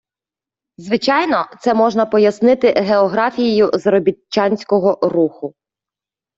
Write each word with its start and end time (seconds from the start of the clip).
Звичайно, 0.77 1.45
це 1.59 1.73
можна 1.73 2.05
пояснити 2.05 2.71
географією 2.71 3.71
заробітчанського 3.73 4.99
руху. 5.01 5.53